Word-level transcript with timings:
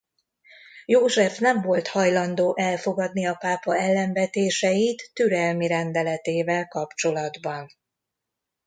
József 0.85 1.39
nem 1.39 1.61
volt 1.61 1.87
hajlandó 1.87 2.53
elfogadni 2.57 3.25
a 3.27 3.35
pápa 3.35 3.77
ellenvetéseit 3.77 5.09
türelmi 5.13 5.67
rendeletével 5.67 6.67
kapcsolatban. 6.67 7.67